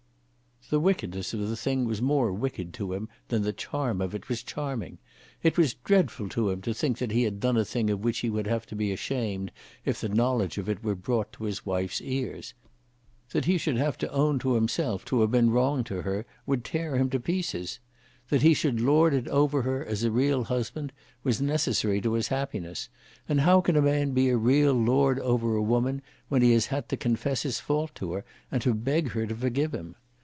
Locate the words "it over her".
19.13-19.83